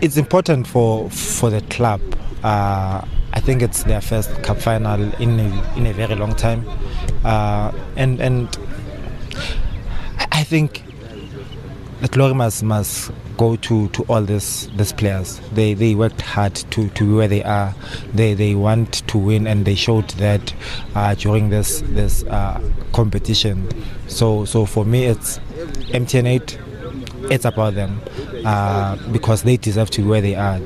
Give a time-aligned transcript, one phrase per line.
[0.00, 2.00] It's important for for the club.
[2.44, 6.64] Uh, I think it's their first cup final in a, in a very long time,
[7.24, 8.56] uh, and and
[10.32, 10.84] I think
[12.00, 15.40] the glory must must go to, to all these these players.
[15.52, 17.74] They they worked hard to, to where they are.
[18.14, 20.54] They they want to win and they showed that
[20.94, 22.60] uh, during this this uh,
[22.92, 23.68] competition.
[24.06, 25.38] So so for me it's
[25.90, 26.58] MTN eight.
[27.30, 28.00] It's about them
[28.44, 30.58] uh, because they deserve to be where they are.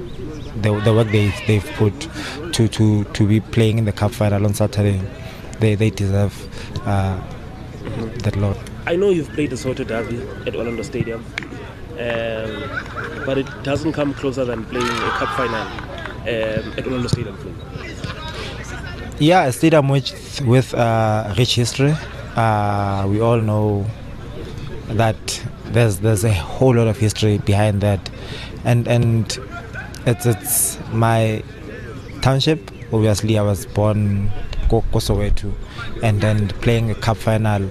[0.61, 2.09] The, the work they they've put
[2.53, 5.01] to, to, to be playing in the cup final on Saturday,
[5.61, 6.35] they they deserve
[6.87, 7.21] uh,
[8.23, 8.57] that lot.
[8.87, 11.25] I know you've played the Soweto Derby at Orlando Stadium,
[11.93, 17.37] um, but it doesn't come closer than playing a cup final um, at Orlando Stadium.
[19.19, 21.95] Yeah, a stadium with with uh, rich history.
[22.37, 23.87] Uh, we all know
[24.89, 28.11] that there's there's a whole lot of history behind that,
[28.65, 29.39] and and
[30.07, 31.43] it's it's my
[32.21, 32.71] township.
[32.93, 34.31] Obviously, I was born
[34.69, 35.53] Kosoweto,
[36.03, 37.69] and then playing a cup final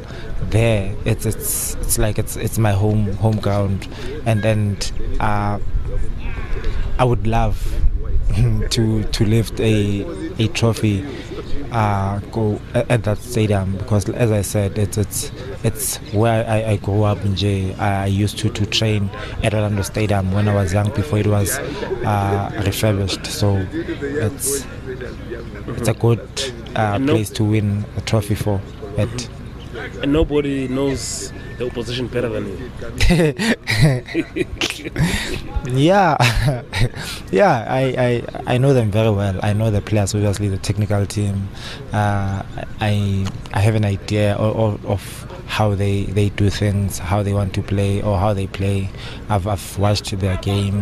[0.50, 3.88] there, it's it's it's like it's it's my home home ground,
[4.26, 5.60] and and uh,
[7.00, 7.58] I would love
[8.70, 10.06] to to lift a
[10.40, 11.06] a trophy
[11.72, 15.32] uh, go at that stadium because as I said it's it's
[15.64, 17.74] it's where I, I grew up in J.
[17.76, 19.10] I used to, to train
[19.44, 24.66] at Orlando Stadium when I was young before it was uh, refurbished so it's
[25.78, 26.22] it's a good
[26.76, 28.62] uh, place to win a trophy for
[28.98, 29.30] it
[30.02, 32.72] and nobody knows the opposition better than you.
[35.72, 36.18] yeah,
[37.32, 39.40] yeah, I, I I know them very well.
[39.44, 41.50] I know the players, obviously the technical team.
[41.94, 42.44] Uh,
[42.80, 45.02] I I have an idea of, of
[45.48, 48.90] how they, they do things, how they want to play, or how they play.
[49.30, 50.82] I've, I've watched their game,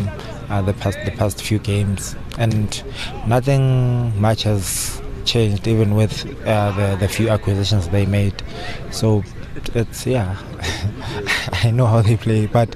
[0.49, 2.81] uh, the past the past few games, and
[3.27, 8.41] nothing much has changed, even with uh, the the few acquisitions they made.
[8.91, 9.23] So
[9.75, 10.37] it's yeah,
[11.63, 12.75] I know how they play, but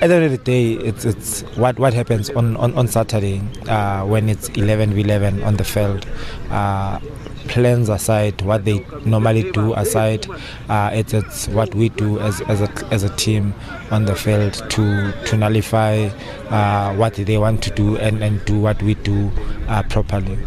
[0.00, 3.42] at the end of the day, it's it's what what happens on on, on Saturday
[3.68, 6.06] uh, when it's 11 v 11 on the field.
[6.50, 7.00] Uh,
[7.48, 10.26] plans aside, what they normally do aside,
[10.68, 13.54] uh, it's it's what we do as as a as a team
[13.90, 16.08] on the field to to nullify
[16.50, 19.30] uh, what they want to do and and do what we do
[19.68, 20.38] uh, properly.